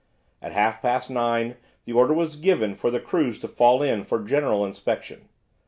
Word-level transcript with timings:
At 0.41 0.51
half 0.53 0.81
past 0.81 1.11
nine 1.11 1.57
the 1.85 1.93
order 1.93 2.11
was 2.15 2.35
given 2.35 2.73
for 2.73 2.89
the 2.89 2.99
crews 2.99 3.37
to 3.37 3.47
fall 3.47 3.83
in 3.83 4.03
for 4.03 4.23
general 4.23 4.65
inspection. 4.65 5.29